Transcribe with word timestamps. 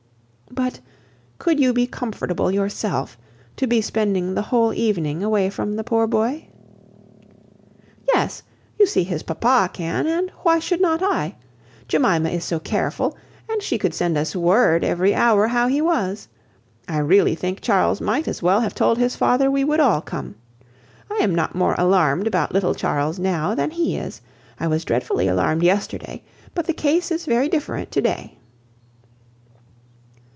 "But, 0.53 0.81
could 1.37 1.61
you 1.61 1.71
be 1.71 1.87
comfortable 1.87 2.51
yourself, 2.51 3.17
to 3.55 3.67
be 3.67 3.79
spending 3.79 4.35
the 4.35 4.41
whole 4.41 4.73
evening 4.73 5.23
away 5.23 5.49
from 5.49 5.77
the 5.77 5.83
poor 5.83 6.07
boy?" 6.07 6.49
"Yes; 8.13 8.43
you 8.77 8.85
see 8.85 9.05
his 9.05 9.23
papa 9.23 9.69
can, 9.71 10.07
and 10.07 10.29
why 10.43 10.59
should 10.59 10.81
not 10.81 11.01
I? 11.01 11.35
Jemima 11.87 12.27
is 12.31 12.43
so 12.43 12.59
careful; 12.59 13.15
and 13.49 13.61
she 13.63 13.77
could 13.77 13.93
send 13.93 14.17
us 14.17 14.35
word 14.35 14.83
every 14.83 15.15
hour 15.15 15.47
how 15.47 15.69
he 15.69 15.79
was. 15.81 16.27
I 16.85 16.97
really 16.97 17.33
think 17.33 17.61
Charles 17.61 18.01
might 18.01 18.27
as 18.27 18.43
well 18.43 18.59
have 18.59 18.75
told 18.75 18.97
his 18.97 19.15
father 19.15 19.49
we 19.49 19.63
would 19.63 19.79
all 19.79 20.01
come. 20.01 20.35
I 21.09 21.19
am 21.23 21.33
not 21.33 21.55
more 21.55 21.75
alarmed 21.77 22.27
about 22.27 22.51
little 22.51 22.75
Charles 22.75 23.17
now 23.17 23.55
than 23.55 23.71
he 23.71 23.95
is. 23.95 24.19
I 24.59 24.67
was 24.67 24.83
dreadfully 24.83 25.29
alarmed 25.29 25.63
yesterday, 25.63 26.23
but 26.53 26.67
the 26.67 26.73
case 26.73 27.09
is 27.09 27.25
very 27.25 27.47
different 27.47 27.89
to 27.93 28.01
day." 28.01 28.37